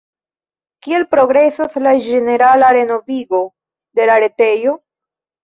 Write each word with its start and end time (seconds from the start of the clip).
Kiel 0.85 1.03
progresas 1.11 1.75
la 1.87 1.93
ĝenerala 2.07 2.73
renovigo 2.79 3.43
de 4.01 4.09
la 4.13 4.19
retejo? 4.27 4.77